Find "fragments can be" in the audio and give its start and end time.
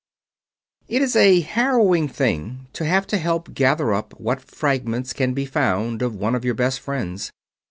4.41-5.45